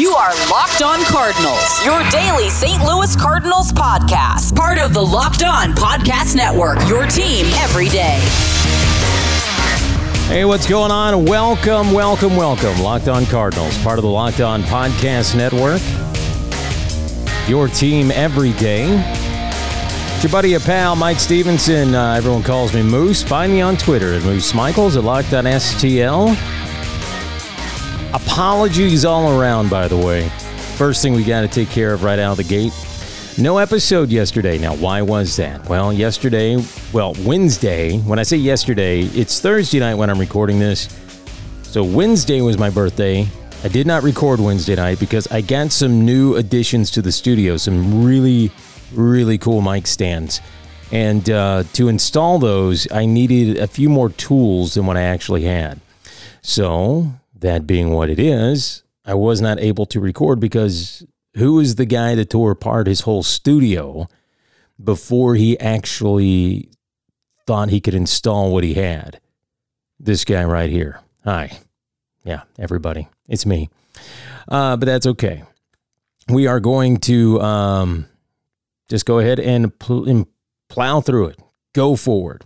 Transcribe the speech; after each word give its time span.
You 0.00 0.12
are 0.12 0.32
Locked 0.50 0.80
On 0.80 1.04
Cardinals, 1.04 1.84
your 1.84 2.02
daily 2.08 2.48
St. 2.48 2.82
Louis 2.82 3.14
Cardinals 3.16 3.70
podcast. 3.70 4.56
Part 4.56 4.78
of 4.78 4.94
the 4.94 5.04
Locked 5.04 5.42
On 5.42 5.74
Podcast 5.74 6.34
Network, 6.34 6.78
your 6.88 7.04
team 7.04 7.44
every 7.56 7.90
day. 7.90 8.18
Hey, 10.26 10.46
what's 10.46 10.66
going 10.66 10.90
on? 10.90 11.26
Welcome, 11.26 11.92
welcome, 11.92 12.34
welcome. 12.34 12.80
Locked 12.80 13.08
On 13.08 13.26
Cardinals, 13.26 13.76
part 13.82 13.98
of 13.98 14.02
the 14.02 14.08
Locked 14.08 14.40
On 14.40 14.62
Podcast 14.62 15.36
Network. 15.36 15.82
Your 17.46 17.68
team 17.68 18.10
every 18.10 18.54
day. 18.54 18.86
It's 20.14 20.22
your 20.24 20.32
buddy, 20.32 20.54
a 20.54 20.60
pal, 20.60 20.96
Mike 20.96 21.18
Stevenson. 21.18 21.94
Uh, 21.94 22.14
everyone 22.14 22.42
calls 22.42 22.72
me 22.72 22.82
Moose. 22.82 23.22
Find 23.22 23.52
me 23.52 23.60
on 23.60 23.76
Twitter 23.76 24.14
at 24.14 24.22
Moose 24.22 24.54
Michaels 24.54 24.96
at 24.96 25.04
Locked 25.04 25.34
On 25.34 25.44
STL. 25.44 26.49
Apologies 28.12 29.04
all 29.04 29.38
around, 29.38 29.70
by 29.70 29.86
the 29.86 29.96
way. 29.96 30.28
First 30.76 31.00
thing 31.00 31.14
we 31.14 31.22
got 31.22 31.42
to 31.42 31.48
take 31.48 31.68
care 31.68 31.92
of 31.92 32.02
right 32.02 32.18
out 32.18 32.32
of 32.32 32.36
the 32.38 32.44
gate. 32.44 32.72
No 33.38 33.58
episode 33.58 34.08
yesterday. 34.08 34.58
Now, 34.58 34.74
why 34.74 35.00
was 35.00 35.36
that? 35.36 35.68
Well, 35.68 35.92
yesterday, 35.92 36.60
well, 36.92 37.14
Wednesday, 37.20 37.98
when 37.98 38.18
I 38.18 38.24
say 38.24 38.36
yesterday, 38.36 39.02
it's 39.02 39.40
Thursday 39.40 39.78
night 39.78 39.94
when 39.94 40.10
I'm 40.10 40.18
recording 40.18 40.58
this. 40.58 40.88
So, 41.62 41.84
Wednesday 41.84 42.40
was 42.40 42.58
my 42.58 42.68
birthday. 42.68 43.28
I 43.62 43.68
did 43.68 43.86
not 43.86 44.02
record 44.02 44.40
Wednesday 44.40 44.74
night 44.74 44.98
because 44.98 45.30
I 45.30 45.40
got 45.40 45.70
some 45.70 46.04
new 46.04 46.34
additions 46.34 46.90
to 46.92 47.02
the 47.02 47.12
studio, 47.12 47.56
some 47.56 48.04
really, 48.04 48.50
really 48.92 49.38
cool 49.38 49.60
mic 49.60 49.86
stands. 49.86 50.40
And 50.90 51.30
uh, 51.30 51.62
to 51.74 51.88
install 51.88 52.40
those, 52.40 52.90
I 52.90 53.06
needed 53.06 53.58
a 53.58 53.68
few 53.68 53.88
more 53.88 54.08
tools 54.08 54.74
than 54.74 54.86
what 54.86 54.96
I 54.96 55.02
actually 55.02 55.44
had. 55.44 55.80
So, 56.42 57.12
that 57.40 57.66
being 57.66 57.90
what 57.90 58.10
it 58.10 58.18
is, 58.18 58.82
I 59.04 59.14
was 59.14 59.40
not 59.40 59.60
able 59.60 59.86
to 59.86 60.00
record 60.00 60.40
because 60.40 61.04
who 61.36 61.60
is 61.60 61.74
the 61.74 61.86
guy 61.86 62.14
that 62.14 62.30
tore 62.30 62.50
apart 62.50 62.86
his 62.86 63.00
whole 63.02 63.22
studio 63.22 64.08
before 64.82 65.34
he 65.34 65.58
actually 65.58 66.70
thought 67.46 67.70
he 67.70 67.80
could 67.80 67.94
install 67.94 68.52
what 68.52 68.64
he 68.64 68.74
had? 68.74 69.20
This 69.98 70.24
guy 70.24 70.44
right 70.44 70.70
here. 70.70 71.00
Hi. 71.24 71.58
Yeah, 72.24 72.42
everybody. 72.58 73.08
It's 73.28 73.46
me. 73.46 73.70
Uh, 74.48 74.76
but 74.76 74.86
that's 74.86 75.06
okay. 75.06 75.44
We 76.28 76.46
are 76.46 76.60
going 76.60 76.98
to 76.98 77.40
um, 77.40 78.06
just 78.88 79.06
go 79.06 79.18
ahead 79.18 79.40
and, 79.40 79.76
pl- 79.78 80.08
and 80.08 80.26
plow 80.68 81.00
through 81.00 81.28
it 81.28 81.40
go 81.72 81.96
forward. 81.96 82.44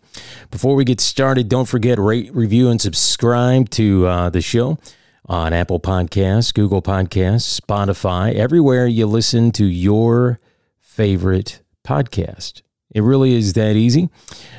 Before 0.50 0.74
we 0.74 0.84
get 0.84 1.00
started, 1.00 1.48
don't 1.48 1.66
forget 1.66 1.98
rate, 1.98 2.34
review, 2.34 2.68
and 2.68 2.80
subscribe 2.80 3.70
to 3.70 4.06
uh, 4.06 4.30
the 4.30 4.40
show 4.40 4.78
on 5.26 5.52
Apple 5.52 5.80
Podcasts, 5.80 6.52
Google 6.52 6.82
Podcasts, 6.82 7.60
Spotify, 7.60 8.34
everywhere 8.34 8.86
you 8.86 9.06
listen 9.06 9.50
to 9.52 9.64
your 9.64 10.40
favorite 10.80 11.62
podcast. 11.84 12.62
It 12.94 13.02
really 13.02 13.34
is 13.34 13.54
that 13.54 13.74
easy. 13.74 14.10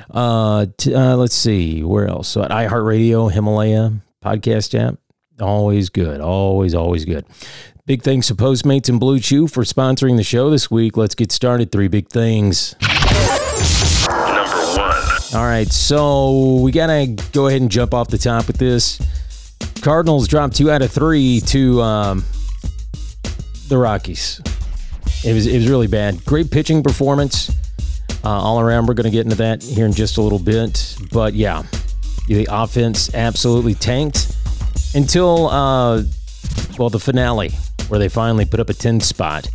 Uh, 0.10 0.66
t- 0.78 0.94
uh, 0.94 1.16
let's 1.16 1.36
see 1.36 1.84
where 1.84 2.08
else. 2.08 2.28
So 2.28 2.44
at 2.44 2.52
iHeartRadio, 2.52 3.32
Himalaya 3.32 3.94
podcast 4.24 4.78
app, 4.78 4.96
always 5.40 5.90
good, 5.90 6.20
always 6.20 6.74
always 6.74 7.06
good. 7.06 7.26
Big 7.86 8.02
thanks 8.02 8.28
to 8.28 8.36
Postmates 8.36 8.90
and 8.90 9.00
Blue 9.00 9.20
Chew 9.20 9.48
for 9.48 9.64
sponsoring 9.64 10.18
the 10.18 10.24
show 10.24 10.50
this 10.50 10.72
week. 10.72 10.98
Let's 10.98 11.14
get 11.14 11.32
started. 11.32 11.72
Three 11.72 11.88
big 11.88 12.10
things. 12.10 12.76
All 15.36 15.44
right, 15.44 15.68
so 15.68 16.62
we 16.62 16.72
got 16.72 16.88
to 16.88 17.08
go 17.34 17.48
ahead 17.48 17.60
and 17.60 17.70
jump 17.70 17.94
off 17.94 18.08
the 18.08 18.18
top 18.18 18.48
with 18.48 18.56
this. 18.56 19.02
Cardinals 19.82 20.30
dropped 20.30 20.56
two 20.56 20.72
out 20.72 20.82
of 20.82 20.92
three 20.92 21.42
to 21.48 21.82
um, 21.82 22.24
the 23.68 23.78
Rockies. 23.78 24.40
It 25.26 25.34
was 25.34 25.46
it 25.46 25.58
was 25.58 25.68
really 25.68 25.88
bad. 25.88 26.24
Great 26.24 26.52
pitching 26.52 26.82
performance 26.82 27.50
uh, 28.24 28.30
all 28.30 28.62
around. 28.62 28.86
We're 28.86 28.94
going 28.94 29.12
to 29.12 29.12
get 29.12 29.26
into 29.26 29.36
that 29.36 29.62
here 29.62 29.86
in 29.86 29.92
just 29.92 30.16
a 30.16 30.22
little 30.22 30.40
bit, 30.40 30.96
but 31.12 31.34
yeah, 31.34 31.64
the 32.30 32.48
offense 32.50 33.14
absolutely 33.14 33.74
tanked 33.74 34.34
until 34.94 35.50
uh, 35.50 36.04
well 36.80 36.90
the 36.90 37.00
finale 37.00 37.52
where 37.90 38.00
they 38.00 38.08
finally 38.08 38.46
put 38.46 38.62
up 38.62 38.70
a 38.70 38.74
ten 38.74 39.02
spot. 39.02 39.50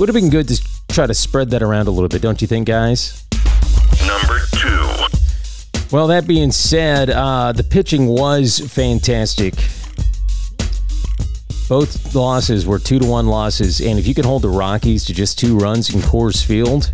Would 0.00 0.08
have 0.08 0.16
been 0.16 0.28
good 0.30 0.48
to 0.48 0.60
try 0.88 1.06
to 1.06 1.14
spread 1.14 1.50
that 1.50 1.62
around 1.62 1.86
a 1.86 1.92
little 1.92 2.08
bit, 2.08 2.20
don't 2.20 2.42
you 2.42 2.48
think, 2.48 2.66
guys? 2.66 3.21
Well, 5.92 6.06
that 6.06 6.26
being 6.26 6.52
said, 6.52 7.10
uh, 7.10 7.52
the 7.52 7.62
pitching 7.62 8.06
was 8.06 8.60
fantastic. 8.60 9.52
Both 11.68 12.14
losses 12.14 12.66
were 12.66 12.78
two 12.78 12.98
to 12.98 13.06
one 13.06 13.26
losses, 13.26 13.82
and 13.82 13.98
if 13.98 14.06
you 14.06 14.14
can 14.14 14.24
hold 14.24 14.40
the 14.40 14.48
Rockies 14.48 15.04
to 15.04 15.12
just 15.12 15.38
two 15.38 15.58
runs 15.58 15.94
in 15.94 16.00
Coors 16.00 16.42
Field, 16.42 16.90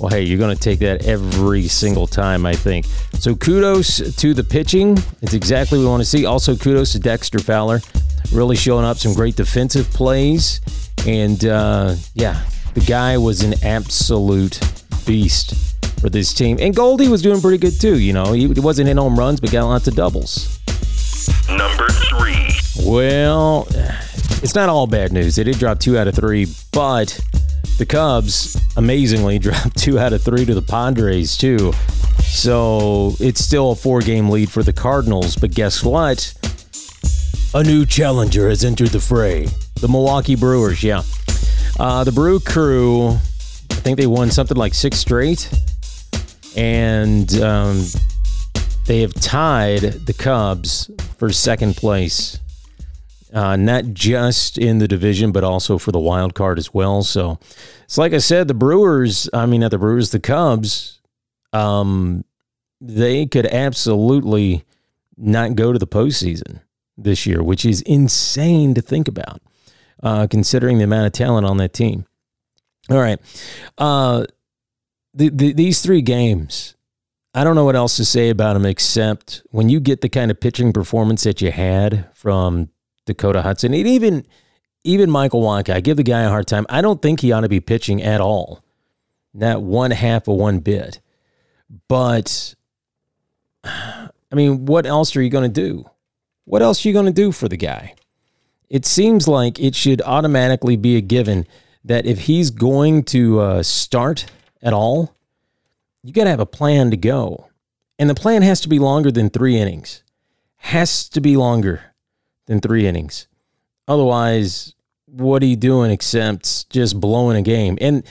well, 0.00 0.08
hey, 0.08 0.22
you're 0.22 0.38
going 0.38 0.56
to 0.56 0.60
take 0.60 0.78
that 0.78 1.04
every 1.04 1.68
single 1.68 2.06
time, 2.06 2.46
I 2.46 2.54
think. 2.54 2.86
So 3.18 3.34
kudos 3.34 4.16
to 4.16 4.32
the 4.32 4.44
pitching. 4.44 4.96
It's 5.20 5.34
exactly 5.34 5.78
what 5.78 5.84
we 5.84 5.90
want 5.90 6.00
to 6.00 6.08
see. 6.08 6.24
Also, 6.24 6.56
kudos 6.56 6.92
to 6.92 6.98
Dexter 6.98 7.38
Fowler, 7.38 7.80
really 8.32 8.56
showing 8.56 8.86
up 8.86 8.96
some 8.96 9.12
great 9.12 9.36
defensive 9.36 9.90
plays. 9.90 10.62
And 11.06 11.44
uh, 11.44 11.96
yeah, 12.14 12.42
the 12.72 12.80
guy 12.80 13.18
was 13.18 13.42
an 13.42 13.62
absolute 13.62 14.58
beast 15.04 15.75
for 16.00 16.10
this 16.10 16.32
team. 16.34 16.58
And 16.60 16.74
Goldie 16.74 17.08
was 17.08 17.22
doing 17.22 17.40
pretty 17.40 17.58
good 17.58 17.80
too. 17.80 17.98
You 17.98 18.12
know, 18.12 18.32
he 18.32 18.46
wasn't 18.46 18.88
in 18.88 18.96
home 18.96 19.18
runs, 19.18 19.40
but 19.40 19.50
got 19.52 19.66
lots 19.66 19.88
of 19.88 19.94
doubles. 19.94 20.60
Number 21.48 21.88
three. 21.88 22.50
Well, 22.84 23.66
it's 24.42 24.54
not 24.54 24.68
all 24.68 24.86
bad 24.86 25.12
news. 25.12 25.36
They 25.36 25.44
did 25.44 25.58
drop 25.58 25.78
two 25.78 25.98
out 25.98 26.08
of 26.08 26.14
three, 26.14 26.46
but 26.72 27.18
the 27.78 27.86
Cubs 27.86 28.60
amazingly 28.76 29.38
dropped 29.40 29.76
two 29.78 29.98
out 29.98 30.12
of 30.12 30.22
three 30.22 30.44
to 30.44 30.54
the 30.54 30.62
Padres 30.62 31.36
too. 31.36 31.72
So 32.22 33.14
it's 33.18 33.44
still 33.44 33.72
a 33.72 33.74
four 33.74 34.00
game 34.00 34.28
lead 34.30 34.50
for 34.50 34.62
the 34.62 34.72
Cardinals. 34.72 35.36
But 35.36 35.52
guess 35.52 35.82
what? 35.82 36.34
A 37.54 37.62
new 37.62 37.86
challenger 37.86 38.48
has 38.48 38.64
entered 38.64 38.90
the 38.90 39.00
fray. 39.00 39.48
The 39.80 39.88
Milwaukee 39.88 40.34
Brewers, 40.34 40.82
yeah. 40.82 41.02
Uh, 41.78 42.04
the 42.04 42.12
Brew 42.12 42.40
Crew, 42.40 43.08
I 43.08 43.80
think 43.80 43.98
they 43.98 44.06
won 44.06 44.30
something 44.30 44.56
like 44.56 44.74
six 44.74 44.98
straight. 44.98 45.50
And 46.56 47.32
um, 47.40 47.84
they 48.86 49.00
have 49.00 49.14
tied 49.14 49.80
the 49.80 50.14
Cubs 50.14 50.90
for 51.18 51.30
second 51.30 51.76
place, 51.76 52.38
uh, 53.32 53.56
not 53.56 53.84
just 53.92 54.56
in 54.56 54.78
the 54.78 54.88
division, 54.88 55.32
but 55.32 55.44
also 55.44 55.76
for 55.76 55.92
the 55.92 55.98
wild 55.98 56.34
card 56.34 56.58
as 56.58 56.72
well. 56.72 57.02
So 57.02 57.38
it's 57.84 57.98
like 57.98 58.14
I 58.14 58.18
said, 58.18 58.48
the 58.48 58.54
Brewers, 58.54 59.28
I 59.32 59.46
mean, 59.46 59.60
not 59.60 59.70
the 59.70 59.78
Brewers, 59.78 60.10
the 60.10 60.20
Cubs, 60.20 61.00
um, 61.52 62.24
they 62.80 63.26
could 63.26 63.46
absolutely 63.46 64.64
not 65.16 65.56
go 65.56 65.72
to 65.72 65.78
the 65.78 65.86
postseason 65.86 66.60
this 66.96 67.26
year, 67.26 67.42
which 67.42 67.64
is 67.64 67.82
insane 67.82 68.74
to 68.74 68.82
think 68.82 69.08
about, 69.08 69.40
uh, 70.02 70.26
considering 70.26 70.78
the 70.78 70.84
amount 70.84 71.06
of 71.06 71.12
talent 71.12 71.46
on 71.46 71.56
that 71.58 71.72
team. 71.72 72.06
All 72.88 72.98
right. 72.98 73.18
Uh, 73.76 74.24
the, 75.16 75.30
the, 75.30 75.52
these 75.54 75.80
three 75.80 76.02
games, 76.02 76.74
I 77.34 77.42
don't 77.42 77.56
know 77.56 77.64
what 77.64 77.74
else 77.74 77.96
to 77.96 78.04
say 78.04 78.28
about 78.28 78.52
them 78.52 78.66
except 78.66 79.42
when 79.50 79.68
you 79.68 79.80
get 79.80 80.02
the 80.02 80.08
kind 80.08 80.30
of 80.30 80.40
pitching 80.40 80.72
performance 80.72 81.24
that 81.24 81.40
you 81.40 81.50
had 81.50 82.08
from 82.14 82.68
Dakota 83.06 83.42
Hudson, 83.42 83.72
and 83.74 83.86
even 83.86 84.26
even 84.84 85.10
Michael 85.10 85.42
Wacha, 85.42 85.74
I 85.74 85.80
give 85.80 85.96
the 85.96 86.04
guy 86.04 86.22
a 86.22 86.28
hard 86.28 86.46
time. 86.46 86.64
I 86.68 86.80
don't 86.80 87.02
think 87.02 87.20
he 87.20 87.32
ought 87.32 87.40
to 87.40 87.48
be 87.48 87.58
pitching 87.58 88.00
at 88.00 88.20
all, 88.20 88.62
not 89.34 89.62
one 89.62 89.90
half 89.90 90.28
of 90.28 90.36
one 90.36 90.60
bit. 90.60 91.00
But 91.88 92.54
I 93.64 94.10
mean, 94.34 94.66
what 94.66 94.86
else 94.86 95.16
are 95.16 95.22
you 95.22 95.30
going 95.30 95.50
to 95.50 95.60
do? 95.60 95.90
What 96.44 96.62
else 96.62 96.84
are 96.84 96.88
you 96.88 96.94
going 96.94 97.06
to 97.06 97.12
do 97.12 97.32
for 97.32 97.48
the 97.48 97.56
guy? 97.56 97.94
It 98.68 98.84
seems 98.84 99.26
like 99.26 99.58
it 99.58 99.74
should 99.74 100.02
automatically 100.02 100.76
be 100.76 100.96
a 100.96 101.00
given 101.00 101.46
that 101.84 102.06
if 102.06 102.22
he's 102.22 102.50
going 102.50 103.04
to 103.04 103.40
uh, 103.40 103.62
start 103.62 104.26
at 104.66 104.72
all, 104.72 105.14
you 106.02 106.12
got 106.12 106.24
to 106.24 106.30
have 106.30 106.40
a 106.40 106.46
plan 106.46 106.90
to 106.90 106.96
go. 106.96 107.48
And 108.00 108.10
the 108.10 108.14
plan 108.14 108.42
has 108.42 108.60
to 108.62 108.68
be 108.68 108.80
longer 108.80 109.12
than 109.12 109.30
three 109.30 109.56
innings. 109.56 110.02
Has 110.56 111.08
to 111.10 111.20
be 111.20 111.36
longer 111.36 111.94
than 112.46 112.60
three 112.60 112.86
innings. 112.86 113.28
Otherwise, 113.86 114.74
what 115.06 115.42
are 115.42 115.46
you 115.46 115.56
doing 115.56 115.92
except 115.92 116.68
just 116.68 116.98
blowing 116.98 117.36
a 117.36 117.42
game? 117.42 117.78
And 117.80 118.04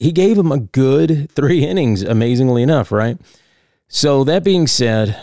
he 0.00 0.10
gave 0.10 0.36
him 0.36 0.50
a 0.50 0.58
good 0.58 1.30
three 1.30 1.64
innings, 1.66 2.02
amazingly 2.02 2.64
enough, 2.64 2.90
right? 2.90 3.16
So, 3.86 4.24
that 4.24 4.44
being 4.44 4.66
said, 4.66 5.16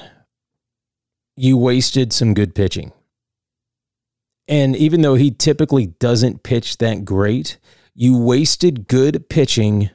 you 1.36 1.57
wasted 1.57 2.13
some 2.13 2.34
good 2.34 2.56
pitching. 2.56 2.94
And 4.48 4.75
even 4.75 5.01
though 5.01 5.16
he 5.16 5.31
typically 5.31 5.88
doesn't 5.88 6.44
pitch 6.44 6.78
that 6.78 7.04
great, 7.04 7.57
you 7.94 8.18
wasted 8.18 8.88
good 8.88 9.30
pitching 9.30 9.89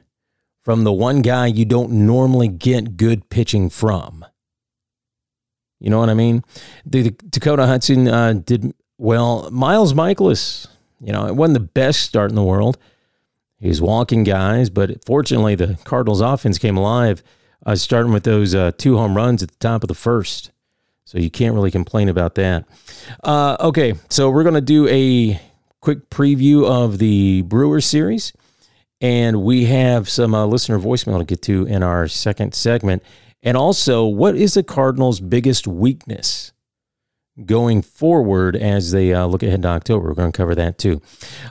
from 0.63 0.83
the 0.83 0.93
one 0.93 1.21
guy 1.21 1.47
you 1.47 1.65
don't 1.65 1.91
normally 1.91 2.47
get 2.47 2.97
good 2.97 3.29
pitching 3.29 3.69
from. 3.69 4.25
You 5.79 5.89
know 5.89 5.99
what 5.99 6.09
I 6.09 6.13
mean? 6.13 6.43
The, 6.85 7.01
the 7.03 7.11
Dakota 7.11 7.65
Hudson 7.67 8.07
uh, 8.07 8.33
did 8.33 8.73
well. 8.97 9.49
Miles 9.51 9.93
Mikolas, 9.93 10.67
You 11.01 11.11
know, 11.11 11.27
it 11.27 11.35
wasn't 11.35 11.55
the 11.55 11.59
best 11.59 12.01
start 12.01 12.31
in 12.31 12.35
the 12.35 12.43
world. 12.43 12.77
He 13.59 13.67
was 13.67 13.81
walking 13.81 14.23
guys, 14.23 14.69
but 14.69 15.05
fortunately, 15.05 15.55
the 15.55 15.77
Cardinals' 15.83 16.21
offense 16.21 16.57
came 16.57 16.77
alive, 16.77 17.21
uh, 17.65 17.75
starting 17.75 18.13
with 18.13 18.23
those 18.23 18.55
uh, 18.55 18.71
two 18.77 18.97
home 18.97 19.15
runs 19.15 19.43
at 19.43 19.51
the 19.51 19.57
top 19.57 19.83
of 19.83 19.87
the 19.89 19.93
first. 19.93 20.51
So 21.05 21.17
you 21.17 21.29
can't 21.29 21.53
really 21.53 21.71
complain 21.71 22.09
about 22.09 22.35
that. 22.35 22.65
Uh, 23.23 23.57
okay, 23.59 23.93
so 24.09 24.29
we're 24.29 24.43
going 24.43 24.55
to 24.55 24.61
do 24.61 24.87
a 24.87 25.39
quick 25.81 26.09
preview 26.09 26.65
of 26.65 26.97
the 26.97 27.41
Brewers 27.43 27.85
series. 27.85 28.31
And 29.03 29.43
we 29.43 29.65
have 29.65 30.07
some 30.07 30.33
uh, 30.33 30.45
listener 30.45 30.79
voicemail 30.79 31.19
to 31.19 31.25
get 31.25 31.41
to 31.41 31.65
in 31.65 31.83
our 31.83 32.07
second 32.07 32.55
segment. 32.55 33.03
And 33.43 33.57
also, 33.57 34.05
what 34.05 34.37
is 34.37 34.53
the 34.53 34.63
Cardinals' 34.63 35.19
biggest 35.19 35.67
weakness 35.67 36.53
going 37.45 37.81
forward 37.81 38.55
as 38.55 38.91
they 38.91 39.13
uh, 39.13 39.25
look 39.25 39.43
ahead 39.43 39.63
to 39.63 39.67
October? 39.67 40.07
We're 40.07 40.13
going 40.13 40.31
to 40.31 40.37
cover 40.37 40.55
that 40.55 40.77
too. 40.77 41.01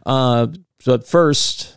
Uh, 0.07 0.47
but 0.87 1.07
first, 1.07 1.77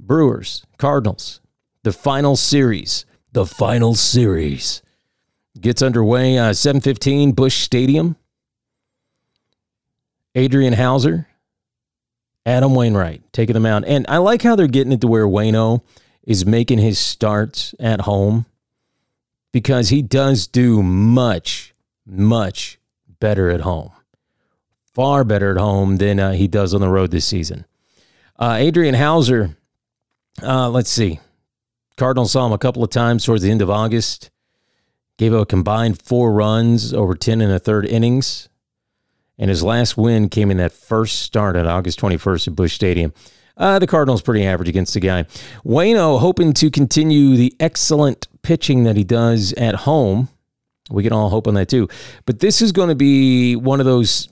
Brewers, 0.00 0.66
Cardinals, 0.78 1.40
the 1.84 1.92
final 1.92 2.34
series. 2.34 3.06
The 3.30 3.46
final 3.46 3.94
series 3.94 4.82
gets 5.60 5.80
underway. 5.80 6.38
Uh, 6.38 6.52
715 6.52 7.32
Busch 7.32 7.62
Stadium. 7.62 8.16
Adrian 10.34 10.72
Houser, 10.72 11.27
Adam 12.48 12.74
Wainwright 12.74 13.22
taking 13.30 13.52
them 13.52 13.66
out. 13.66 13.84
And 13.84 14.06
I 14.08 14.16
like 14.16 14.40
how 14.40 14.56
they're 14.56 14.66
getting 14.66 14.92
it 14.92 15.02
to 15.02 15.06
where 15.06 15.26
Wayno 15.26 15.82
is 16.22 16.46
making 16.46 16.78
his 16.78 16.98
starts 16.98 17.74
at 17.78 18.02
home 18.02 18.46
because 19.52 19.90
he 19.90 20.00
does 20.00 20.46
do 20.46 20.82
much, 20.82 21.74
much 22.06 22.78
better 23.20 23.50
at 23.50 23.60
home. 23.60 23.90
Far 24.94 25.24
better 25.24 25.50
at 25.50 25.58
home 25.58 25.98
than 25.98 26.18
uh, 26.18 26.32
he 26.32 26.48
does 26.48 26.72
on 26.72 26.80
the 26.80 26.88
road 26.88 27.10
this 27.10 27.26
season. 27.26 27.66
Uh, 28.38 28.56
Adrian 28.58 28.94
Houser, 28.94 29.54
uh, 30.42 30.70
let's 30.70 30.90
see. 30.90 31.20
Cardinals 31.98 32.32
saw 32.32 32.46
him 32.46 32.52
a 32.52 32.58
couple 32.58 32.82
of 32.82 32.88
times 32.88 33.26
towards 33.26 33.42
the 33.42 33.50
end 33.50 33.60
of 33.60 33.68
August. 33.68 34.30
Gave 35.18 35.34
up 35.34 35.42
a 35.42 35.46
combined 35.46 36.00
four 36.00 36.32
runs 36.32 36.94
over 36.94 37.14
10 37.14 37.42
and 37.42 37.52
a 37.52 37.58
third 37.58 37.84
innings. 37.84 38.48
And 39.38 39.48
his 39.48 39.62
last 39.62 39.96
win 39.96 40.28
came 40.28 40.50
in 40.50 40.56
that 40.56 40.72
first 40.72 41.20
start 41.20 41.56
at 41.56 41.66
August 41.66 42.00
21st 42.00 42.48
at 42.48 42.56
Busch 42.56 42.74
Stadium. 42.74 43.12
Uh, 43.56 43.78
the 43.78 43.86
Cardinals 43.86 44.22
pretty 44.22 44.46
average 44.46 44.68
against 44.68 44.94
the 44.94 45.00
guy. 45.00 45.24
Wayno 45.64 46.20
hoping 46.20 46.52
to 46.54 46.70
continue 46.70 47.36
the 47.36 47.54
excellent 47.58 48.28
pitching 48.42 48.84
that 48.84 48.96
he 48.96 49.04
does 49.04 49.52
at 49.54 49.74
home. 49.74 50.28
We 50.90 51.02
can 51.02 51.12
all 51.12 51.28
hope 51.28 51.46
on 51.46 51.54
that 51.54 51.68
too. 51.68 51.88
But 52.24 52.40
this 52.40 52.62
is 52.62 52.72
going 52.72 52.88
to 52.88 52.94
be 52.94 53.56
one 53.56 53.80
of 53.80 53.86
those 53.86 54.28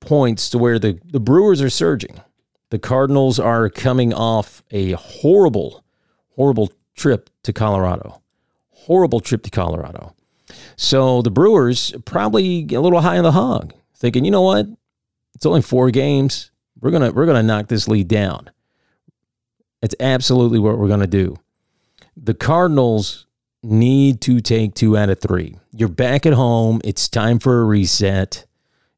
points 0.00 0.50
to 0.50 0.58
where 0.58 0.78
the, 0.78 0.98
the 1.04 1.20
Brewers 1.20 1.60
are 1.60 1.70
surging. 1.70 2.20
The 2.70 2.78
Cardinals 2.78 3.38
are 3.38 3.68
coming 3.68 4.12
off 4.14 4.62
a 4.70 4.92
horrible, 4.92 5.84
horrible 6.36 6.72
trip 6.94 7.30
to 7.42 7.52
Colorado. 7.52 8.20
Horrible 8.70 9.20
trip 9.20 9.42
to 9.42 9.50
Colorado. 9.50 10.14
So 10.76 11.22
the 11.22 11.30
Brewers 11.30 11.92
probably 12.04 12.66
a 12.72 12.80
little 12.80 13.00
high 13.00 13.18
on 13.18 13.24
the 13.24 13.32
hog, 13.32 13.74
thinking, 13.98 14.24
you 14.24 14.30
know 14.30 14.42
what? 14.42 14.66
It's 15.34 15.46
only 15.46 15.62
four 15.62 15.90
games. 15.90 16.50
We're 16.80 16.90
gonna 16.90 17.12
we're 17.12 17.26
gonna 17.26 17.42
knock 17.42 17.68
this 17.68 17.88
lead 17.88 18.08
down. 18.08 18.50
It's 19.82 19.94
absolutely 20.00 20.58
what 20.58 20.78
we're 20.78 20.88
gonna 20.88 21.06
do. 21.06 21.36
The 22.16 22.34
Cardinals 22.34 23.26
need 23.62 24.20
to 24.22 24.40
take 24.40 24.74
two 24.74 24.96
out 24.96 25.10
of 25.10 25.20
three. 25.20 25.56
You're 25.72 25.88
back 25.88 26.26
at 26.26 26.32
home. 26.32 26.80
It's 26.84 27.08
time 27.08 27.38
for 27.38 27.60
a 27.60 27.64
reset. 27.64 28.46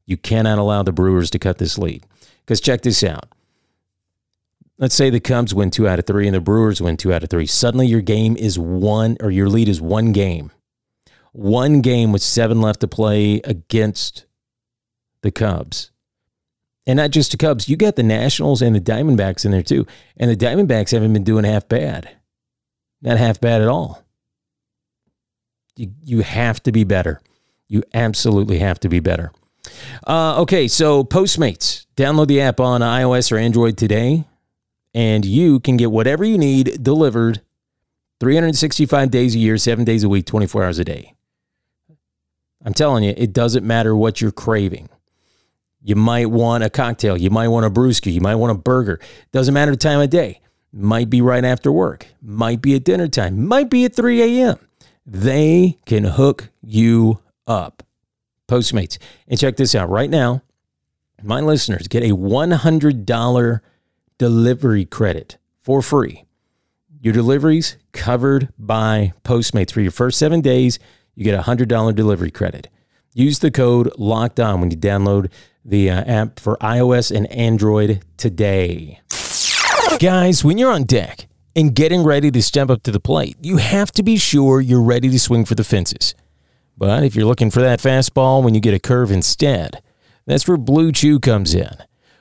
You 0.07 0.17
cannot 0.17 0.59
allow 0.59 0.83
the 0.83 0.93
Brewers 0.93 1.31
to 1.31 1.39
cut 1.39 1.59
this 1.59 1.79
lead. 1.79 2.05
Because 2.45 2.61
check 2.61 2.83
this 2.83 3.03
out. 3.05 3.27
Let's 4.79 4.95
say 4.95 5.11
the 5.11 5.21
Cubs 5.21 5.55
win 5.55 5.71
two 5.71 5.87
out 5.87 5.99
of 5.99 6.07
three 6.07 6.27
and 6.27 6.35
the 6.35 6.41
Brewers 6.41 6.81
win 6.81 6.97
two 6.97 7.13
out 7.13 7.23
of 7.23 7.29
three. 7.29 7.47
Suddenly 7.47 7.87
your 7.87 8.01
game 8.01 8.37
is 8.37 8.59
one, 8.59 9.19
or 9.21 9.31
your 9.31 9.49
lead 9.49 9.69
is 9.69 9.81
one 9.81 10.13
game. 10.13 10.51
One 11.33 11.81
game 11.81 12.13
with 12.13 12.23
seven 12.23 12.61
left 12.61 12.81
to 12.81 12.89
play 12.89 13.41
against 13.45 14.25
the 15.23 15.31
Cubs. 15.31 15.91
And 16.87 16.97
not 16.97 17.11
just 17.11 17.31
the 17.31 17.37
Cubs, 17.37 17.69
you 17.69 17.77
got 17.77 17.97
the 17.97 18.03
Nationals 18.03 18.63
and 18.63 18.75
the 18.75 18.81
Diamondbacks 18.81 19.45
in 19.45 19.51
there 19.51 19.63
too. 19.63 19.87
And 20.17 20.31
the 20.31 20.37
Diamondbacks 20.37 20.93
haven't 20.93 21.13
been 21.13 21.25
doing 21.25 21.45
half 21.45 21.69
bad. 21.69 22.17
Not 23.03 23.19
half 23.19 23.41
bad 23.41 23.63
at 23.63 23.69
all. 23.69 24.05
You, 25.77 25.93
you 26.03 26.21
have 26.21 26.63
to 26.65 26.73
be 26.73 26.85
better. 26.85 27.21
You 27.69 27.83
absolutely 27.95 28.59
have 28.59 28.81
to 28.81 28.89
be 28.89 29.01
better. 29.01 29.33
Uh, 30.07 30.41
okay, 30.43 30.67
so 30.69 31.05
Postmates. 31.05 31.87
Download 31.97 32.27
the 32.27 32.41
app 32.41 32.61
on 32.61 32.81
iOS 32.81 33.31
or 33.31 33.37
Android 33.37 33.77
today, 33.77 34.25
and 34.95 35.25
you 35.25 35.61
can 35.61 35.77
get 35.77 35.91
whatever 35.91 36.25
you 36.25 36.39
need 36.39 36.83
delivered 36.83 37.43
365 38.21 39.11
days 39.11 39.35
a 39.35 39.39
year, 39.39 39.57
seven 39.59 39.85
days 39.85 40.03
a 40.03 40.09
week, 40.09 40.27
24 40.27 40.65
hours 40.65 40.79
a 40.79 40.85
day. 40.85 41.15
I'm 42.65 42.75
telling 42.75 43.05
you, 43.05 43.15
it 43.17 43.33
doesn't 43.33 43.67
matter 43.67 43.95
what 43.97 44.21
you're 44.21 44.33
craving. 44.33 44.89
You 45.83 45.97
might 45.97 46.27
want 46.27 46.65
a 46.65 46.71
cocktail. 46.71 47.17
You 47.17 47.31
might 47.31 47.49
want 47.49 47.67
a 47.67 47.71
brewski. 47.71 48.13
You 48.13 48.21
might 48.21 48.35
want 48.35 48.53
a 48.53 48.55
burger. 48.55 49.01
Doesn't 49.33 49.55
matter 49.55 49.71
the 49.71 49.77
time 49.77 50.01
of 50.01 50.11
day. 50.11 50.41
Might 50.73 51.11
be 51.11 51.21
right 51.21 51.45
after 51.45 51.73
work. 51.73 52.07
Might 52.23 52.63
be 52.63 52.75
at 52.75 52.85
dinner 52.85 53.09
time. 53.09 53.47
Might 53.47 53.71
be 53.71 53.85
at 53.85 53.95
3 53.95 54.23
a.m. 54.41 54.59
They 55.07 55.79
can 55.87 56.05
hook 56.05 56.51
you 56.63 57.21
up. 57.47 57.83
Postmates. 58.47 58.99
And 59.27 59.39
check 59.39 59.57
this 59.57 59.75
out 59.75 59.89
right 59.89 60.11
now. 60.11 60.43
My 61.23 61.41
listeners 61.41 61.89
get 61.89 62.03
a 62.03 62.15
$100 62.15 63.61
delivery 64.19 64.85
credit 64.85 65.39
for 65.59 65.83
free. 65.83 66.25
Your 67.01 67.15
deliveries 67.15 67.77
covered 67.93 68.53
by 68.59 69.13
Postmates 69.25 69.73
for 69.73 69.81
your 69.81 69.91
first 69.91 70.19
seven 70.19 70.41
days 70.41 70.79
you 71.15 71.25
get 71.25 71.39
a 71.39 71.43
$100 71.43 71.95
delivery 71.95 72.31
credit. 72.31 72.69
Use 73.13 73.41
the 73.41 73.51
code 73.51 73.93
locked 73.99 74.41
on 74.41 74.61
when 74.61 74.71
you 74.71 74.77
download 74.77 75.31
the 75.65 75.91
uh, 75.91 76.03
app 76.05 76.41
for 76.41 76.57
iOS 76.61 77.15
and 77.15 77.27
Android 77.33 78.03
today. 78.17 79.01
Guys, 79.99 80.45
when 80.45 80.59
you're 80.59 80.73
on 80.73 80.85
deck 80.85 81.27
and 81.55 81.75
getting 81.75 82.03
ready 82.03 82.31
to 82.31 82.43
step 82.43 82.71
up 82.71 82.83
to 82.85 82.91
the 82.91 83.01
plate, 83.01 83.37
you 83.43 83.59
have 83.59 83.93
to 83.93 84.03
be 84.03 84.17
sure 84.17 84.61
you're 84.61 84.83
ready 84.83 85.11
to 85.11 85.19
swing 85.19 85.45
for 85.45 85.55
the 85.55 85.65
fences. 85.65 86.15
But 86.77 87.05
if 87.05 87.15
you're 87.15 87.27
looking 87.27 87.51
for 87.51 87.61
that 87.61 87.81
fastball 87.81 88.43
when 88.43 88.55
you 88.55 88.61
get 88.61 88.73
a 88.73 88.79
curve 88.79 89.11
instead, 89.11 89.83
that's 90.27 90.49
where 90.49 90.57
Blue 90.57 90.93
Chew 90.93 91.21
comes 91.21 91.55
in. 91.55 91.77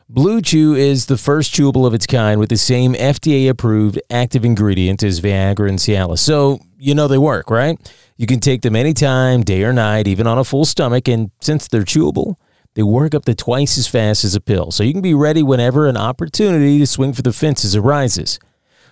Blue 0.09 0.41
Chew 0.41 0.73
is 0.73 1.05
the 1.05 1.17
first 1.17 1.53
chewable 1.53 1.85
of 1.85 1.93
its 1.93 2.07
kind 2.07 2.39
with 2.39 2.49
the 2.49 2.57
same 2.57 2.93
FDA 2.95 3.47
approved 3.47 4.01
active 4.09 4.43
ingredient 4.43 5.03
as 5.03 5.21
Viagra 5.21 5.69
and 5.69 5.77
Cialis. 5.77 6.19
So, 6.19 6.59
you 6.79 6.95
know 6.95 7.07
they 7.07 7.19
work, 7.19 7.51
right? 7.51 7.77
You 8.17 8.25
can 8.25 8.39
take 8.39 8.63
them 8.63 8.75
anytime, 8.75 9.43
day 9.43 9.63
or 9.63 9.71
night, 9.71 10.07
even 10.07 10.25
on 10.25 10.39
a 10.39 10.43
full 10.43 10.65
stomach. 10.65 11.07
And 11.07 11.29
since 11.39 11.67
they're 11.67 11.83
chewable, 11.83 12.35
they 12.75 12.83
work 12.83 13.13
up 13.13 13.25
to 13.25 13.35
twice 13.35 13.77
as 13.77 13.87
fast 13.87 14.23
as 14.23 14.35
a 14.35 14.41
pill. 14.41 14.71
So 14.71 14.83
you 14.83 14.93
can 14.93 15.01
be 15.01 15.13
ready 15.13 15.43
whenever 15.43 15.87
an 15.87 15.97
opportunity 15.97 16.79
to 16.79 16.87
swing 16.87 17.13
for 17.13 17.21
the 17.21 17.33
fences 17.33 17.75
arises. 17.75 18.39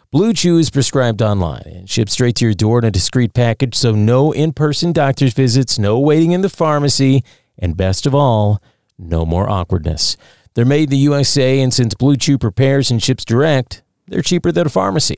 Blue 0.09 0.33
Chew 0.33 0.57
is 0.57 0.69
prescribed 0.69 1.21
online 1.21 1.63
and 1.65 1.89
shipped 1.89 2.11
straight 2.11 2.35
to 2.37 2.45
your 2.45 2.53
door 2.53 2.79
in 2.79 2.85
a 2.85 2.91
discreet 2.91 3.33
package, 3.33 3.75
so 3.75 3.91
no 3.91 4.31
in 4.31 4.53
person 4.53 4.93
doctor's 4.93 5.33
visits, 5.33 5.77
no 5.77 5.99
waiting 5.99 6.31
in 6.31 6.41
the 6.41 6.49
pharmacy, 6.49 7.23
and 7.59 7.75
best 7.75 8.05
of 8.05 8.15
all, 8.15 8.61
no 8.97 9.25
more 9.25 9.49
awkwardness. 9.49 10.15
They're 10.53 10.63
made 10.63 10.83
in 10.83 10.89
the 10.91 10.97
USA, 10.97 11.59
and 11.59 11.73
since 11.73 11.93
Blue 11.93 12.15
Chew 12.15 12.37
prepares 12.37 12.89
and 12.89 13.03
ships 13.03 13.25
direct, 13.25 13.83
they're 14.07 14.21
cheaper 14.21 14.51
than 14.51 14.67
a 14.67 14.69
pharmacy. 14.69 15.17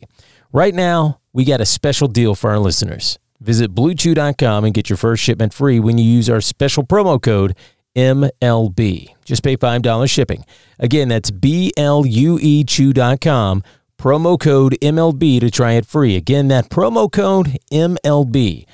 Right 0.51 0.73
now, 0.73 1.21
we 1.33 1.45
got 1.45 1.61
a 1.61 1.65
special 1.65 2.07
deal 2.07 2.33
for 2.33 2.49
our 2.49 2.59
listeners. 2.59 3.19
Visit 3.39 3.73
bluechew.com 3.73 4.65
and 4.65 4.73
get 4.73 4.89
your 4.89 4.97
first 4.97 5.23
shipment 5.23 5.53
free 5.53 5.79
when 5.79 5.97
you 5.97 6.03
use 6.03 6.29
our 6.29 6.41
special 6.41 6.83
promo 6.83 7.21
code 7.21 7.55
MLB. 7.99 9.09
Just 9.25 9.43
pay 9.43 9.57
$5 9.57 10.09
shipping. 10.09 10.45
Again, 10.79 11.09
that's 11.09 11.31
B 11.31 11.71
L 11.75 12.05
U 12.05 12.39
E 12.41 12.63
Chew.com, 12.63 13.63
promo 13.97 14.39
code 14.39 14.77
MLB 14.81 15.39
to 15.41 15.51
try 15.51 15.73
it 15.73 15.85
free. 15.85 16.15
Again, 16.15 16.47
that 16.47 16.69
promo 16.69 17.11
code 17.11 17.57
MLB. 17.71 18.65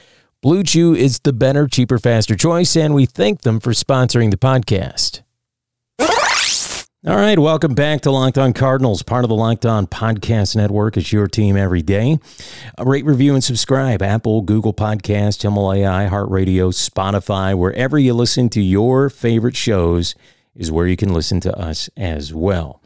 Blue 0.42 0.64
Chew 0.64 0.94
is 0.94 1.20
the 1.22 1.34
better, 1.34 1.68
cheaper, 1.68 1.98
faster 1.98 2.36
choice, 2.36 2.76
and 2.76 2.94
we 2.94 3.08
thank 3.08 3.42
them 3.42 3.60
for 3.60 3.72
sponsoring 3.72 4.30
the 4.30 4.38
podcast. 4.38 5.25
All 7.08 7.16
right, 7.16 7.38
welcome 7.38 7.76
back 7.76 8.02
to 8.02 8.10
Locked 8.10 8.40
On 8.40 8.52
Cardinals, 8.52 9.04
part 9.04 9.24
of 9.24 9.30
the 9.30 9.36
Locked 9.36 9.64
On 9.68 9.86
Podcast 9.86 10.56
Network. 10.56 10.98
It's 10.98 11.14
your 11.14 11.28
team 11.28 11.56
every 11.56 11.84
day. 11.84 12.18
Uh, 12.80 12.84
rate, 12.84 13.06
review, 13.06 13.36
and 13.36 13.44
subscribe. 13.44 14.02
Apple, 14.02 14.42
Google 14.42 14.74
Podcast, 14.74 15.44
Himalaya, 15.44 15.88
iHeartRadio, 15.88 16.74
Spotify, 16.74 17.56
wherever 17.56 18.00
you 18.00 18.16
listen 18.16 18.50
to 18.50 18.60
your 18.60 19.12
favorite 19.12 19.56
shows 19.56 20.16
is 20.56 20.72
where 20.72 20.88
you 20.88 20.98
can 20.98 21.14
listen 21.14 21.40
to 21.42 21.56
us 21.56 21.92
as 21.96 22.34
well. 22.34 22.82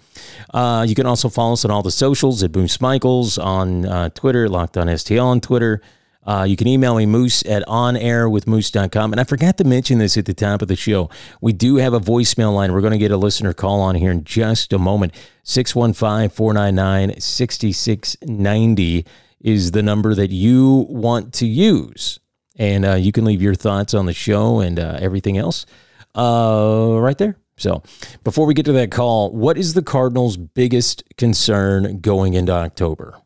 Uh, 0.54 0.86
you 0.86 0.96
can 0.96 1.06
also 1.06 1.30
follow 1.30 1.54
us 1.54 1.64
on 1.64 1.72
all 1.72 1.82
the 1.82 1.90
socials 1.90 2.44
at 2.44 2.54
Moose 2.54 2.82
Michaels 2.82 3.38
on 3.38 3.86
uh, 3.86 4.10
Twitter, 4.10 4.50
Locked 4.50 4.76
On 4.76 4.88
STL 4.88 5.24
on 5.24 5.40
Twitter. 5.40 5.82
Uh, 6.30 6.44
you 6.44 6.56
can 6.56 6.68
email 6.68 6.96
me, 6.96 7.08
moose 7.08 7.44
at 7.48 7.66
onairwithmoose.com. 7.66 9.12
And 9.12 9.20
I 9.20 9.24
forgot 9.24 9.58
to 9.58 9.64
mention 9.64 9.98
this 9.98 10.16
at 10.16 10.26
the 10.26 10.36
top 10.36 10.62
of 10.62 10.68
the 10.68 10.76
show. 10.76 11.10
We 11.42 11.54
do 11.54 11.78
have 11.78 11.92
a 11.92 12.00
voicemail 12.00 12.54
line. 12.54 12.72
We're 12.72 12.82
going 12.82 12.92
to 12.92 13.00
get 13.00 13.10
a 13.10 13.18
listener 13.18 13.52
call 13.52 13.82
on 13.82 13.96
here 13.96 14.12
in 14.12 14.24
just 14.24 14.72
a 14.72 14.78
moment. 14.78 15.16
615 15.42 16.30
499 16.30 17.20
6690 17.20 19.06
is 19.42 19.72
the 19.72 19.82
number 19.82 20.14
that 20.14 20.30
you 20.30 20.86
want 20.88 21.34
to 21.34 21.48
use. 21.48 22.20
And 22.58 22.86
uh, 22.86 22.94
you 22.94 23.12
can 23.12 23.26
leave 23.26 23.42
your 23.42 23.56
thoughts 23.56 23.96
on 23.96 24.06
the 24.06 24.14
show 24.14 24.60
and 24.60 24.78
uh, 24.78 25.00
everything 25.02 25.36
else 25.36 25.66
uh, 26.14 26.96
right 27.00 27.18
there. 27.18 27.38
So, 27.58 27.82
before 28.24 28.46
we 28.46 28.54
get 28.54 28.66
to 28.68 28.72
that 28.74 28.92
call, 28.92 29.32
what 29.32 29.58
is 29.58 29.74
the 29.74 29.82
Cardinals' 29.82 30.38
biggest 30.38 31.04
concern 31.18 32.00
going 32.02 32.36
into 32.36 32.52
October? 32.54 33.20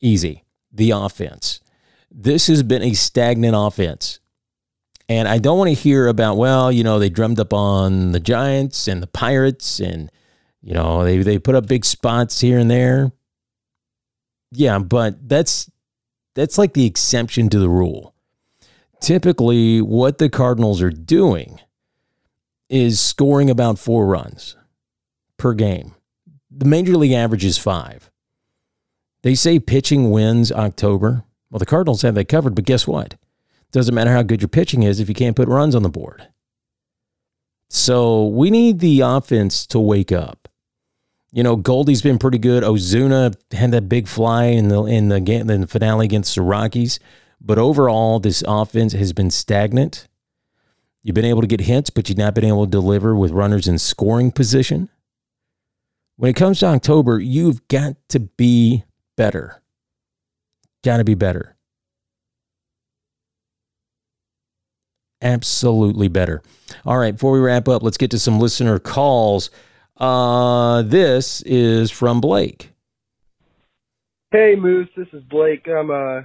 Easy 0.00 0.44
the 0.74 0.90
offense. 0.90 1.60
This 2.16 2.46
has 2.46 2.62
been 2.62 2.82
a 2.82 2.94
stagnant 2.94 3.54
offense. 3.56 4.20
And 5.08 5.26
I 5.26 5.38
don't 5.38 5.58
want 5.58 5.68
to 5.68 5.74
hear 5.74 6.06
about, 6.06 6.36
well, 6.36 6.70
you 6.70 6.84
know, 6.84 6.98
they 6.98 7.10
drummed 7.10 7.40
up 7.40 7.52
on 7.52 8.12
the 8.12 8.20
Giants 8.20 8.86
and 8.88 9.02
the 9.02 9.08
Pirates 9.08 9.80
and, 9.80 10.10
you 10.62 10.72
know, 10.72 11.04
they, 11.04 11.18
they 11.18 11.38
put 11.38 11.56
up 11.56 11.66
big 11.66 11.84
spots 11.84 12.40
here 12.40 12.58
and 12.58 12.70
there. 12.70 13.12
Yeah, 14.52 14.78
but 14.78 15.28
that's 15.28 15.68
that's 16.34 16.56
like 16.56 16.74
the 16.74 16.86
exception 16.86 17.48
to 17.50 17.58
the 17.58 17.68
rule. 17.68 18.14
Typically, 19.00 19.82
what 19.82 20.18
the 20.18 20.30
Cardinals 20.30 20.80
are 20.80 20.90
doing 20.90 21.60
is 22.68 23.00
scoring 23.00 23.50
about 23.50 23.78
four 23.78 24.06
runs 24.06 24.56
per 25.36 25.54
game. 25.54 25.94
The 26.50 26.64
major 26.64 26.96
league 26.96 27.12
average 27.12 27.44
is 27.44 27.58
five. 27.58 28.10
They 29.22 29.34
say 29.34 29.58
pitching 29.58 30.10
wins 30.10 30.52
October. 30.52 31.24
Well, 31.54 31.60
the 31.60 31.66
Cardinals 31.66 32.02
have 32.02 32.16
that 32.16 32.28
covered, 32.28 32.56
but 32.56 32.64
guess 32.64 32.84
what? 32.84 33.14
Doesn't 33.70 33.94
matter 33.94 34.10
how 34.10 34.24
good 34.24 34.42
your 34.42 34.48
pitching 34.48 34.82
is 34.82 34.98
if 34.98 35.08
you 35.08 35.14
can't 35.14 35.36
put 35.36 35.46
runs 35.46 35.76
on 35.76 35.84
the 35.84 35.88
board. 35.88 36.26
So 37.70 38.26
we 38.26 38.50
need 38.50 38.80
the 38.80 39.02
offense 39.02 39.64
to 39.68 39.78
wake 39.78 40.10
up. 40.10 40.48
You 41.30 41.44
know, 41.44 41.54
Goldie's 41.54 42.02
been 42.02 42.18
pretty 42.18 42.38
good. 42.38 42.64
Ozuna 42.64 43.36
had 43.52 43.70
that 43.70 43.88
big 43.88 44.08
fly 44.08 44.46
in 44.46 44.66
the 44.66 44.82
in 44.82 45.10
the 45.10 45.20
game 45.20 45.48
in 45.48 45.60
the 45.60 45.66
finale 45.68 46.06
against 46.06 46.34
the 46.34 46.42
Rockies, 46.42 46.98
but 47.40 47.56
overall, 47.56 48.18
this 48.18 48.42
offense 48.48 48.92
has 48.92 49.12
been 49.12 49.30
stagnant. 49.30 50.08
You've 51.04 51.14
been 51.14 51.24
able 51.24 51.42
to 51.42 51.46
get 51.46 51.60
hits, 51.60 51.88
but 51.88 52.08
you've 52.08 52.18
not 52.18 52.34
been 52.34 52.44
able 52.44 52.64
to 52.64 52.70
deliver 52.70 53.14
with 53.14 53.30
runners 53.30 53.68
in 53.68 53.78
scoring 53.78 54.32
position. 54.32 54.88
When 56.16 56.30
it 56.32 56.36
comes 56.36 56.58
to 56.60 56.66
October, 56.66 57.20
you've 57.20 57.68
got 57.68 57.94
to 58.08 58.18
be 58.18 58.82
better. 59.16 59.60
Got 60.84 60.98
to 60.98 61.04
be 61.04 61.14
better. 61.14 61.56
Absolutely 65.22 66.08
better. 66.08 66.42
All 66.84 66.98
right, 66.98 67.12
before 67.12 67.32
we 67.32 67.40
wrap 67.40 67.66
up, 67.66 67.82
let's 67.82 67.96
get 67.96 68.10
to 68.10 68.18
some 68.18 68.38
listener 68.38 68.78
calls. 68.78 69.50
Uh, 69.96 70.82
this 70.82 71.40
is 71.42 71.90
from 71.90 72.20
Blake. 72.20 72.72
Hey, 74.30 74.54
Moose. 74.58 74.88
This 74.94 75.08
is 75.14 75.22
Blake. 75.30 75.66
I'm 75.66 75.90
uh, 75.90 76.22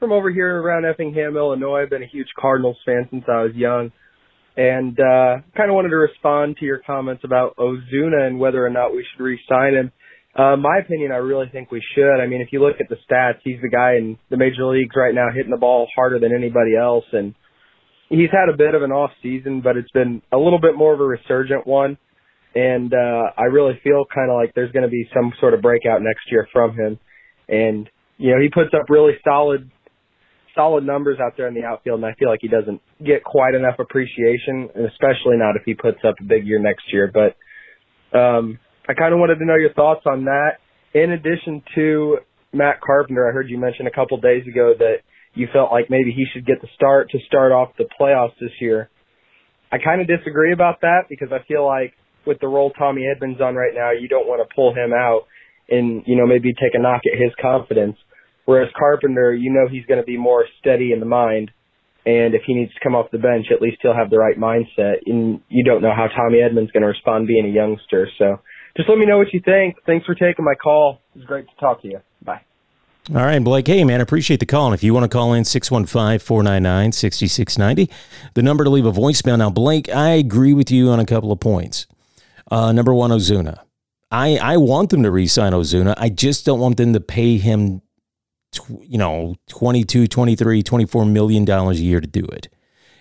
from 0.00 0.10
over 0.10 0.30
here 0.30 0.60
around 0.60 0.84
Effingham, 0.84 1.36
Illinois. 1.36 1.82
I've 1.82 1.90
been 1.90 2.02
a 2.02 2.06
huge 2.06 2.28
Cardinals 2.36 2.78
fan 2.84 3.06
since 3.10 3.24
I 3.28 3.42
was 3.42 3.54
young 3.54 3.92
and 4.56 4.98
uh, 4.98 5.38
kind 5.56 5.70
of 5.70 5.74
wanted 5.74 5.90
to 5.90 5.96
respond 5.96 6.56
to 6.58 6.64
your 6.64 6.78
comments 6.78 7.22
about 7.24 7.56
Ozuna 7.56 8.26
and 8.26 8.40
whether 8.40 8.66
or 8.66 8.70
not 8.70 8.92
we 8.92 9.06
should 9.10 9.22
re-sign 9.22 9.74
him. 9.74 9.92
Uh, 10.34 10.56
my 10.56 10.78
opinion, 10.78 11.12
I 11.12 11.16
really 11.16 11.48
think 11.52 11.70
we 11.70 11.82
should. 11.94 12.20
I 12.20 12.26
mean, 12.26 12.40
if 12.40 12.48
you 12.52 12.60
look 12.62 12.76
at 12.80 12.88
the 12.88 12.96
stats, 13.08 13.40
he's 13.44 13.60
the 13.60 13.68
guy 13.68 13.96
in 13.96 14.18
the 14.30 14.38
major 14.38 14.64
leagues 14.64 14.94
right 14.96 15.14
now 15.14 15.28
hitting 15.34 15.50
the 15.50 15.58
ball 15.58 15.88
harder 15.94 16.18
than 16.18 16.32
anybody 16.34 16.74
else, 16.74 17.04
and 17.12 17.34
he's 18.08 18.30
had 18.30 18.52
a 18.52 18.56
bit 18.56 18.74
of 18.74 18.82
an 18.82 18.92
off 18.92 19.10
season, 19.22 19.60
but 19.60 19.76
it's 19.76 19.90
been 19.90 20.22
a 20.32 20.38
little 20.38 20.60
bit 20.60 20.76
more 20.76 20.94
of 20.94 21.00
a 21.00 21.04
resurgent 21.04 21.66
one. 21.66 21.98
And 22.54 22.92
uh, 22.92 23.32
I 23.36 23.44
really 23.44 23.80
feel 23.82 24.04
kind 24.14 24.30
of 24.30 24.36
like 24.36 24.54
there's 24.54 24.72
going 24.72 24.84
to 24.84 24.90
be 24.90 25.08
some 25.14 25.32
sort 25.40 25.54
of 25.54 25.62
breakout 25.62 26.02
next 26.02 26.30
year 26.30 26.46
from 26.52 26.76
him. 26.76 26.98
And 27.48 27.88
you 28.18 28.30
know, 28.30 28.40
he 28.40 28.48
puts 28.48 28.72
up 28.74 28.88
really 28.88 29.14
solid 29.24 29.70
solid 30.54 30.84
numbers 30.84 31.18
out 31.18 31.32
there 31.36 31.48
in 31.48 31.54
the 31.54 31.64
outfield, 31.64 32.00
and 32.00 32.06
I 32.06 32.14
feel 32.18 32.28
like 32.28 32.40
he 32.42 32.48
doesn't 32.48 32.80
get 33.04 33.24
quite 33.24 33.54
enough 33.54 33.78
appreciation, 33.78 34.68
and 34.74 34.86
especially 34.86 35.36
not 35.36 35.56
if 35.56 35.62
he 35.64 35.74
puts 35.74 35.98
up 36.06 36.14
a 36.20 36.24
big 36.24 36.46
year 36.46 36.60
next 36.60 36.92
year. 36.92 37.10
But 37.12 38.18
um, 38.18 38.58
I 38.88 38.94
kind 38.94 39.14
of 39.14 39.20
wanted 39.20 39.36
to 39.36 39.44
know 39.44 39.56
your 39.56 39.72
thoughts 39.72 40.02
on 40.06 40.24
that. 40.24 40.58
In 40.94 41.12
addition 41.12 41.62
to 41.74 42.18
Matt 42.52 42.80
Carpenter, 42.80 43.28
I 43.28 43.32
heard 43.32 43.48
you 43.48 43.58
mention 43.58 43.86
a 43.86 43.90
couple 43.90 44.18
days 44.20 44.46
ago 44.46 44.74
that 44.78 44.96
you 45.34 45.48
felt 45.52 45.72
like 45.72 45.88
maybe 45.88 46.12
he 46.12 46.26
should 46.32 46.46
get 46.46 46.60
the 46.60 46.68
start 46.74 47.10
to 47.10 47.18
start 47.26 47.52
off 47.52 47.70
the 47.78 47.86
playoffs 47.98 48.38
this 48.40 48.52
year. 48.60 48.90
I 49.70 49.78
kind 49.78 50.00
of 50.00 50.06
disagree 50.06 50.52
about 50.52 50.82
that 50.82 51.04
because 51.08 51.28
I 51.32 51.44
feel 51.46 51.64
like 51.64 51.94
with 52.26 52.38
the 52.40 52.48
role 52.48 52.70
Tommy 52.70 53.02
Edman's 53.02 53.40
on 53.40 53.54
right 53.54 53.72
now, 53.74 53.92
you 53.92 54.08
don't 54.08 54.26
want 54.28 54.46
to 54.46 54.54
pull 54.54 54.74
him 54.74 54.92
out 54.92 55.22
and 55.68 56.02
you 56.06 56.16
know 56.16 56.26
maybe 56.26 56.52
take 56.52 56.74
a 56.74 56.78
knock 56.78 57.02
at 57.10 57.18
his 57.18 57.32
confidence. 57.40 57.96
Whereas 58.44 58.68
Carpenter, 58.76 59.32
you 59.32 59.50
know 59.52 59.68
he's 59.70 59.86
going 59.86 60.00
to 60.00 60.06
be 60.06 60.18
more 60.18 60.44
steady 60.60 60.92
in 60.92 61.00
the 61.00 61.06
mind. 61.06 61.50
And 62.04 62.34
if 62.34 62.42
he 62.44 62.54
needs 62.54 62.74
to 62.74 62.80
come 62.82 62.96
off 62.96 63.12
the 63.12 63.18
bench, 63.18 63.46
at 63.54 63.62
least 63.62 63.78
he'll 63.80 63.94
have 63.94 64.10
the 64.10 64.18
right 64.18 64.36
mindset. 64.36 65.06
And 65.06 65.40
you 65.48 65.64
don't 65.64 65.82
know 65.82 65.94
how 65.94 66.08
Tommy 66.08 66.38
Edman's 66.38 66.72
going 66.72 66.82
to 66.82 66.88
respond 66.88 67.28
being 67.28 67.46
a 67.46 67.48
youngster. 67.48 68.08
So 68.18 68.40
just 68.76 68.88
let 68.88 68.98
me 68.98 69.06
know 69.06 69.18
what 69.18 69.32
you 69.32 69.40
think. 69.40 69.76
Thanks 69.86 70.06
for 70.06 70.14
taking 70.14 70.44
my 70.44 70.54
call. 70.54 71.00
It 71.14 71.18
was 71.18 71.26
great 71.26 71.48
to 71.48 71.54
talk 71.56 71.82
to 71.82 71.88
you. 71.88 72.00
Bye. 72.22 72.40
All 73.10 73.16
right, 73.16 73.40
Blake. 73.40 73.66
Hey, 73.66 73.82
man, 73.84 74.00
appreciate 74.00 74.40
the 74.40 74.46
call. 74.46 74.66
And 74.66 74.74
if 74.74 74.84
you 74.84 74.94
want 74.94 75.04
to 75.04 75.08
call 75.08 75.32
in, 75.32 75.44
615 75.44 76.20
499 76.20 76.92
6690, 76.92 77.90
the 78.34 78.42
number 78.42 78.64
to 78.64 78.70
leave 78.70 78.86
a 78.86 78.92
voicemail. 78.92 79.38
Now, 79.38 79.50
Blake, 79.50 79.88
I 79.88 80.10
agree 80.10 80.54
with 80.54 80.70
you 80.70 80.88
on 80.90 81.00
a 81.00 81.06
couple 81.06 81.32
of 81.32 81.40
points. 81.40 81.86
Uh, 82.50 82.70
number 82.72 82.94
one, 82.94 83.10
Ozuna. 83.10 83.58
I, 84.10 84.36
I 84.36 84.56
want 84.58 84.90
them 84.90 85.02
to 85.02 85.10
re 85.10 85.26
sign 85.26 85.52
Ozuna. 85.52 85.94
I 85.96 86.10
just 86.10 86.46
don't 86.46 86.60
want 86.60 86.76
them 86.76 86.92
to 86.92 87.00
pay 87.00 87.38
him 87.38 87.82
you 88.82 88.98
know 88.98 89.34
22 89.48 90.06
23 90.06 90.62
24 90.62 91.04
million 91.06 91.44
dollars 91.44 91.80
a 91.80 91.82
year 91.82 92.00
to 92.00 92.06
do 92.06 92.24
it 92.24 92.48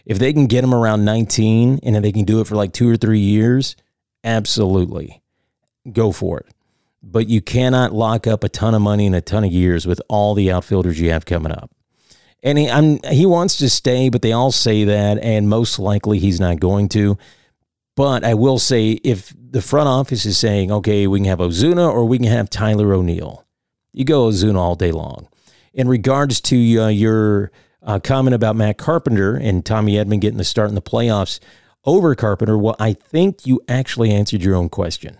if 0.05 0.17
they 0.17 0.33
can 0.33 0.47
get 0.47 0.63
him 0.63 0.73
around 0.73 1.03
19 1.03 1.79
and 1.83 1.95
if 1.95 2.01
they 2.01 2.11
can 2.11 2.25
do 2.25 2.39
it 2.39 2.47
for 2.47 2.55
like 2.55 2.71
two 2.71 2.89
or 2.89 2.95
three 2.95 3.19
years 3.19 3.75
absolutely 4.23 5.20
go 5.91 6.11
for 6.11 6.39
it. 6.39 6.47
But 7.03 7.27
you 7.27 7.41
cannot 7.41 7.93
lock 7.93 8.27
up 8.27 8.43
a 8.43 8.49
ton 8.49 8.75
of 8.75 8.81
money 8.81 9.05
in 9.05 9.13
a 9.13 9.21
ton 9.21 9.43
of 9.43 9.51
years 9.51 9.87
with 9.87 10.01
all 10.07 10.33
the 10.33 10.51
outfielders 10.51 10.99
you 10.99 11.09
have 11.11 11.25
coming 11.25 11.51
up. 11.51 11.71
And 12.43 12.57
he, 12.57 12.69
I'm, 12.69 12.99
he 13.03 13.25
wants 13.25 13.57
to 13.57 13.69
stay 13.69 14.09
but 14.09 14.21
they 14.21 14.31
all 14.31 14.51
say 14.51 14.83
that 14.83 15.19
and 15.19 15.49
most 15.49 15.79
likely 15.79 16.19
he's 16.19 16.39
not 16.39 16.59
going 16.59 16.89
to. 16.89 17.17
But 17.95 18.23
I 18.23 18.33
will 18.33 18.57
say 18.57 18.91
if 19.03 19.33
the 19.37 19.61
front 19.61 19.87
office 19.87 20.25
is 20.25 20.37
saying, 20.37 20.71
okay, 20.71 21.07
we 21.07 21.19
can 21.19 21.25
have 21.25 21.39
Ozuna 21.39 21.91
or 21.91 22.05
we 22.05 22.17
can 22.17 22.27
have 22.27 22.49
Tyler 22.49 22.93
O'Neill, 22.93 23.45
you 23.91 24.05
go 24.05 24.29
Ozuna 24.29 24.57
all 24.57 24.75
day 24.75 24.91
long. 24.91 25.27
In 25.73 25.87
regards 25.87 26.41
to 26.41 26.77
uh, 26.77 26.87
your 26.87 27.51
uh, 27.83 27.99
comment 27.99 28.33
about 28.33 28.55
Matt 28.55 28.77
Carpenter 28.77 29.35
and 29.35 29.65
Tommy 29.65 29.95
Edman 29.95 30.21
getting 30.21 30.37
the 30.37 30.43
start 30.43 30.69
in 30.69 30.75
the 30.75 30.81
playoffs 30.81 31.39
over 31.85 32.13
Carpenter, 32.15 32.57
well, 32.57 32.75
I 32.79 32.93
think 32.93 33.45
you 33.45 33.61
actually 33.67 34.11
answered 34.11 34.41
your 34.41 34.55
own 34.55 34.69
question. 34.69 35.17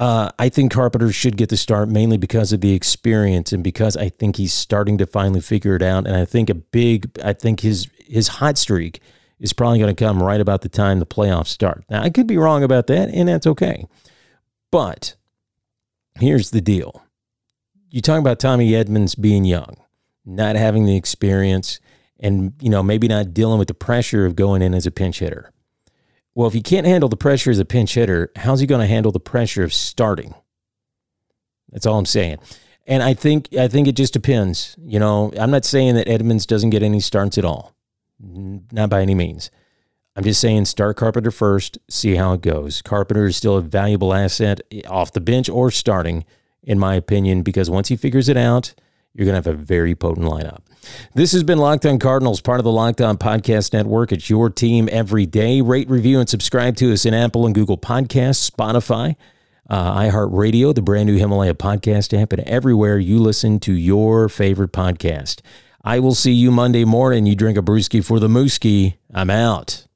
Uh, 0.00 0.30
I 0.38 0.48
think 0.48 0.72
Carpenter 0.72 1.12
should 1.12 1.36
get 1.36 1.50
the 1.50 1.58
start 1.58 1.90
mainly 1.90 2.16
because 2.16 2.54
of 2.54 2.62
the 2.62 2.72
experience 2.72 3.52
and 3.52 3.62
because 3.62 3.98
I 3.98 4.08
think 4.08 4.36
he's 4.36 4.54
starting 4.54 4.96
to 4.96 5.06
finally 5.06 5.42
figure 5.42 5.76
it 5.76 5.82
out. 5.82 6.06
And 6.06 6.16
I 6.16 6.24
think 6.24 6.48
a 6.48 6.54
big, 6.54 7.10
I 7.22 7.34
think 7.34 7.60
his 7.60 7.86
his 7.98 8.28
hot 8.28 8.56
streak 8.56 9.02
is 9.38 9.52
probably 9.52 9.78
going 9.78 9.94
to 9.94 10.04
come 10.04 10.22
right 10.22 10.40
about 10.40 10.62
the 10.62 10.70
time 10.70 11.00
the 11.00 11.06
playoffs 11.06 11.48
start. 11.48 11.84
Now 11.90 12.00
I 12.02 12.08
could 12.08 12.26
be 12.26 12.38
wrong 12.38 12.64
about 12.64 12.86
that, 12.86 13.10
and 13.10 13.28
that's 13.28 13.46
okay. 13.46 13.86
But 14.70 15.16
here's 16.18 16.50
the 16.50 16.62
deal: 16.62 17.02
you 17.90 18.00
talk 18.00 18.20
about 18.20 18.40
Tommy 18.40 18.74
Edmonds 18.74 19.14
being 19.14 19.44
young, 19.44 19.76
not 20.24 20.56
having 20.56 20.86
the 20.86 20.96
experience, 20.96 21.78
and 22.18 22.54
you 22.62 22.70
know 22.70 22.82
maybe 22.82 23.06
not 23.06 23.34
dealing 23.34 23.58
with 23.58 23.68
the 23.68 23.74
pressure 23.74 24.24
of 24.24 24.34
going 24.34 24.62
in 24.62 24.72
as 24.72 24.86
a 24.86 24.90
pinch 24.90 25.18
hitter. 25.18 25.52
Well, 26.40 26.48
if 26.48 26.54
he 26.54 26.62
can't 26.62 26.86
handle 26.86 27.10
the 27.10 27.18
pressure 27.18 27.50
as 27.50 27.58
a 27.58 27.66
pinch 27.66 27.92
hitter, 27.92 28.32
how's 28.34 28.60
he 28.60 28.66
going 28.66 28.80
to 28.80 28.86
handle 28.86 29.12
the 29.12 29.20
pressure 29.20 29.62
of 29.62 29.74
starting? 29.74 30.34
That's 31.70 31.84
all 31.84 31.98
I'm 31.98 32.06
saying. 32.06 32.38
And 32.86 33.02
I 33.02 33.12
think 33.12 33.54
I 33.54 33.68
think 33.68 33.86
it 33.86 33.94
just 33.94 34.14
depends. 34.14 34.74
You 34.82 34.98
know, 34.98 35.34
I'm 35.38 35.50
not 35.50 35.66
saying 35.66 35.96
that 35.96 36.08
Edmonds 36.08 36.46
doesn't 36.46 36.70
get 36.70 36.82
any 36.82 36.98
starts 37.00 37.36
at 37.36 37.44
all. 37.44 37.74
Not 38.18 38.88
by 38.88 39.02
any 39.02 39.14
means. 39.14 39.50
I'm 40.16 40.24
just 40.24 40.40
saying 40.40 40.64
start 40.64 40.96
Carpenter 40.96 41.30
first, 41.30 41.76
see 41.90 42.14
how 42.14 42.32
it 42.32 42.40
goes. 42.40 42.80
Carpenter 42.80 43.26
is 43.26 43.36
still 43.36 43.58
a 43.58 43.60
valuable 43.60 44.14
asset 44.14 44.62
eh, 44.72 44.80
off 44.88 45.12
the 45.12 45.20
bench 45.20 45.50
or 45.50 45.70
starting 45.70 46.24
in 46.62 46.78
my 46.78 46.94
opinion, 46.94 47.42
because 47.42 47.68
once 47.68 47.88
he 47.88 47.96
figures 47.96 48.30
it 48.30 48.38
out, 48.38 48.72
you're 49.14 49.26
going 49.26 49.40
to 49.40 49.48
have 49.48 49.58
a 49.58 49.62
very 49.62 49.94
potent 49.94 50.26
lineup. 50.26 50.60
This 51.14 51.32
has 51.32 51.42
been 51.42 51.58
Locked 51.58 51.84
On 51.86 51.98
Cardinals, 51.98 52.40
part 52.40 52.60
of 52.60 52.64
the 52.64 52.72
Locked 52.72 53.00
On 53.00 53.18
Podcast 53.18 53.72
Network. 53.72 54.12
It's 54.12 54.30
your 54.30 54.48
team 54.48 54.88
every 54.90 55.26
day. 55.26 55.60
Rate, 55.60 55.90
review, 55.90 56.20
and 56.20 56.28
subscribe 56.28 56.76
to 56.76 56.92
us 56.92 57.04
in 57.04 57.12
Apple 57.12 57.46
and 57.46 57.54
Google 57.54 57.76
Podcasts, 57.76 58.50
Spotify, 58.50 59.16
uh, 59.68 59.98
iHeartRadio, 59.98 60.74
the 60.74 60.82
brand 60.82 61.06
new 61.06 61.16
Himalaya 61.16 61.54
podcast 61.54 62.18
app, 62.20 62.32
and 62.32 62.42
everywhere 62.42 62.98
you 62.98 63.18
listen 63.18 63.60
to 63.60 63.72
your 63.72 64.28
favorite 64.28 64.72
podcast. 64.72 65.40
I 65.84 65.98
will 65.98 66.14
see 66.14 66.32
you 66.32 66.50
Monday 66.50 66.84
morning. 66.84 67.26
You 67.26 67.34
drink 67.34 67.56
a 67.56 67.62
brewski 67.62 68.04
for 68.04 68.18
the 68.18 68.28
mooski. 68.28 68.96
I'm 69.12 69.30
out. 69.30 69.86